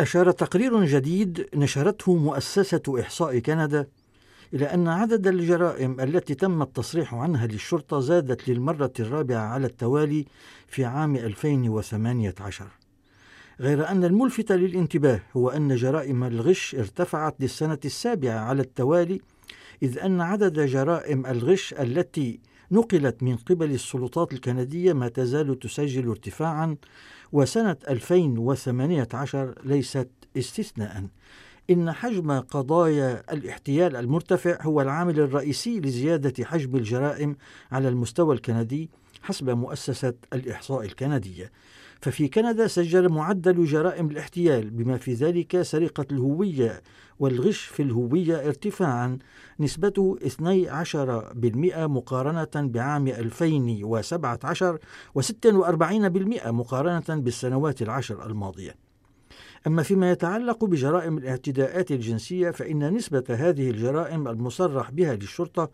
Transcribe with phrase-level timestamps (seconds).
[0.00, 3.86] أشار تقرير جديد نشرته مؤسسة إحصاء كندا
[4.54, 10.26] إلى أن عدد الجرائم التي تم التصريح عنها للشرطة زادت للمرة الرابعة على التوالي
[10.66, 12.66] في عام 2018
[13.60, 19.20] غير أن الملفت للانتباه هو أن جرائم الغش ارتفعت للسنة السابعة على التوالي
[19.82, 22.40] إذ أن عدد جرائم الغش التي
[22.72, 26.76] نقلت من قبل السلطات الكندية ما تزال تسجل ارتفاعا
[27.32, 31.04] وسنة 2018 ليست استثناء
[31.70, 37.36] إن حجم قضايا الاحتيال المرتفع هو العامل الرئيسي لزيادة حجم الجرائم
[37.72, 38.90] على المستوى الكندي
[39.22, 41.52] حسب مؤسسة الإحصاء الكندية.
[42.02, 46.82] ففي كندا سجل معدل جرائم الاحتيال بما في ذلك سرقة الهوية
[47.18, 49.18] والغش في الهوية ارتفاعا
[49.60, 54.78] نسبته 12% مقارنة بعام 2017
[55.18, 58.74] و46% مقارنة بالسنوات العشر الماضية.
[59.66, 65.70] أما فيما يتعلق بجرائم الاعتداءات الجنسية فإن نسبة هذه الجرائم المصرح بها للشرطة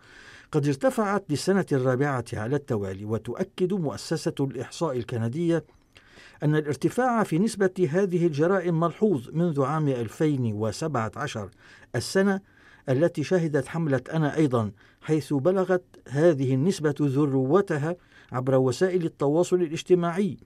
[0.53, 5.65] قد ارتفعت للسنة الرابعة على التوالي وتؤكد مؤسسة الإحصاء الكندية
[6.42, 11.51] أن الارتفاع في نسبة هذه الجرائم ملحوظ منذ عام 2017
[11.97, 12.41] السنة
[12.89, 14.70] التي شهدت حملة أنا أيضا
[15.01, 17.97] حيث بلغت هذه النسبة ذروتها
[18.33, 20.37] عبر وسائل التواصل الاجتماعي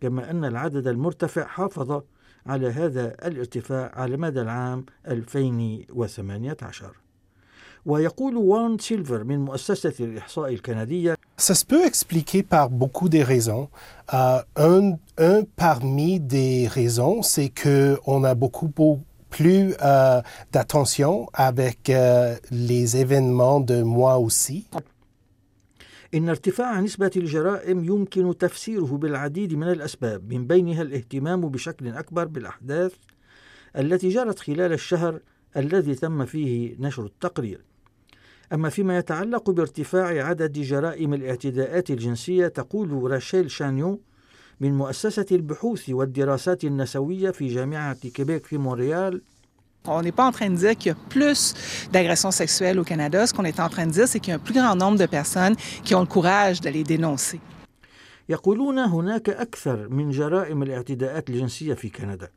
[0.00, 2.02] كما أن العدد المرتفع حافظ
[2.46, 7.05] على هذا الارتفاع على مدى العام 2018
[7.86, 13.68] ويقول وان سيلفر من مؤسسة الإحصاء الكندية Ça se peut expliquer par beaucoup de raisons.
[14.14, 21.90] Euh, un, un, parmi des raisons, c'est qu'on a beaucoup, beaucoup plus euh, d'attention avec
[21.90, 24.66] euh, les événements de moi aussi.
[26.14, 32.92] إن ارتفاع نسبة الجرائم يمكن تفسيره بالعديد من الأسباب من بينها الاهتمام بشكل أكبر بالأحداث
[33.76, 35.20] التي جرت خلال الشهر
[35.56, 37.60] الذي تم فيه نشر التقرير
[38.52, 44.00] أما فيما يتعلق بارتفاع عدد جرائم الاعتداءات الجنسية تقول راشيل شانيو
[44.60, 49.22] من مؤسسة البحوث والدراسات النسوية في جامعة كيبيك في مونريال
[49.88, 51.54] On n'est pas en train de dire qu'il y a plus
[51.92, 53.24] d'agressions sexuelles au Canada.
[53.24, 54.98] Ce qu'on est en train de dire, c'est qu'il y a un plus grand nombre
[54.98, 55.54] de personnes
[55.84, 57.40] qui ont le courage de les dénoncer.
[58.28, 62.30] يقولون هناك أكثر من جرائم الاعتداءات الجنسية في كندا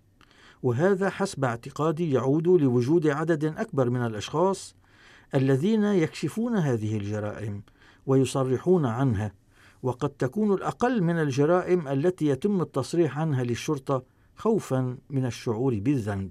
[0.64, 4.76] وهذا حسب اعتقادي يعود لوجود عدد أكبر من الأشخاص
[5.36, 7.62] الذين يكشفون هذه الجرائم
[8.06, 9.32] ويصرحون عنها
[9.84, 14.04] وقد تكون الأقل من الجرائم التي يتم التصريح عنها للشرطة
[14.36, 16.30] خوفا من الشعور بالذنب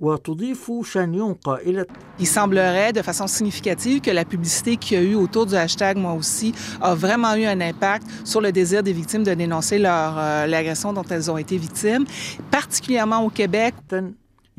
[0.00, 1.86] وتضيف شانيون قائلة
[2.18, 5.98] Il semblerait de façon significative que la publicité qu'il y a eu autour du hashtag
[5.98, 10.18] Moi aussi a vraiment eu un impact sur le désir des victimes de dénoncer leur,
[10.18, 12.04] euh, l'agression dont elles ont été victimes,
[12.50, 13.74] particulièrement au Québec.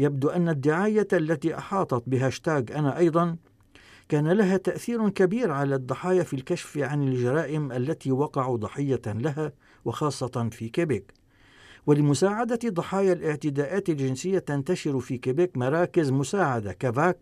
[0.01, 3.35] يبدو أن الدعاية التي أحاطت بهاشتاج أنا أيضا
[4.09, 9.51] كان لها تأثير كبير على الضحايا في الكشف عن الجرائم التي وقعوا ضحية لها
[9.85, 11.13] وخاصة في كيبيك.
[11.85, 17.19] ولمساعدة ضحايا الاعتداءات الجنسية تنتشر في كيبيك مراكز مساعدة كافاك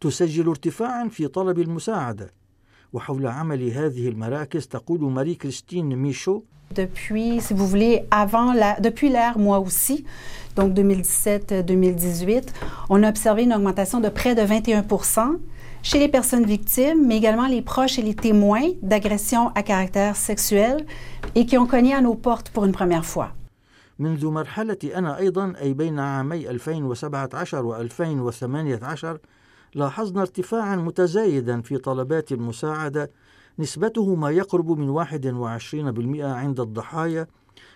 [0.00, 2.32] تسجل ارتفاعا في طلب المساعدة
[2.92, 6.42] وحول عمل هذه المراكز تقول ماري كريستين ميشو
[6.75, 10.05] Depuis, si vous voulez, avant la, depuis l'ère moi aussi,
[10.55, 12.43] donc 2017-2018,
[12.89, 14.85] on a observé une augmentation de près de 21
[15.83, 20.85] chez les personnes victimes, mais également les proches et les témoins d'agressions à caractère sexuel
[21.35, 23.31] et qui ont cogné à nos portes pour une première fois.
[23.99, 29.19] منذ مرحلة أنا أيضا أي بين عامي 2017 و 2018
[29.75, 33.11] لاحظنا ارتفاعا متزايدا في طلبات المساعدة
[33.58, 37.26] نسبته ما يقرب من 21% عند الضحايا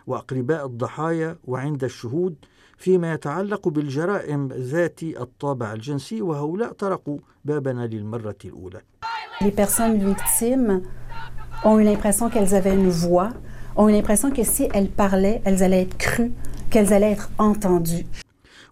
[0.07, 2.35] وأقرباء الضحايا وعند الشهود
[2.77, 8.81] فيما يتعلق بالجرائم ذات الطابع الجنسي وهؤلاء طرقوا بابنا للمرة الأولى.
[9.41, 10.83] Les personnes victimes
[11.65, 13.31] ont eu l'impression qu'elles avaient une voix,
[13.77, 16.33] ont eu l'impression que si elles parlaient, elles allaient être crues,
[16.71, 18.07] qu'elles allaient être entendues.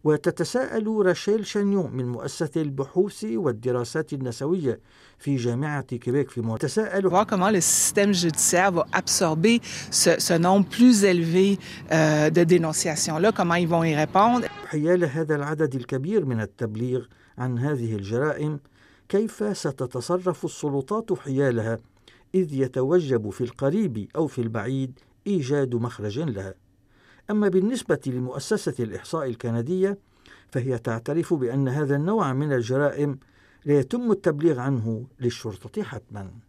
[0.04, 4.80] وتتساءل راشيل شانيون من مؤسسة البحوث والدراسات النسوية
[5.18, 9.60] في جامعة كيبيك في موريال تتساءل comment le système judiciaire va absorber
[9.90, 11.58] ce, ce nombre plus élevé
[11.92, 14.46] euh, de dénonciations-là, comment ils vont y répondre.
[14.66, 17.04] حيال هذا العدد الكبير من التبليغ
[17.38, 18.60] عن هذه الجرائم
[19.08, 21.78] كيف ستتصرف السلطات حيالها
[22.34, 26.54] إذ يتوجب في القريب أو في البعيد إيجاد مخرج لها
[27.30, 29.98] أما بالنسبة لمؤسسة الإحصاء الكندية
[30.50, 33.19] فهي تعترف بأن هذا النوع من الجرائم
[33.64, 36.47] لا يتم التبليغ عنه للشرطة حتماً.